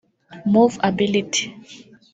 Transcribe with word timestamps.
MoveAbility 0.53 1.41